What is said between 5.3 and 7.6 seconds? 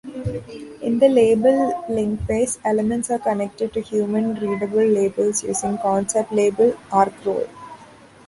using "concept-label" arcrole.